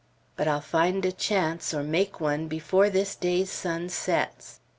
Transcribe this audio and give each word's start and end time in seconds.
But 0.35 0.47
I'll 0.47 0.61
find 0.61 1.05
a 1.05 1.11
chance, 1.11 1.75
or 1.75 1.83
make 1.83 2.19
one, 2.19 2.47
before 2.47 2.89
this 2.89 3.13
day's 3.15 3.51
sun 3.51 3.87
sets. 3.87 4.59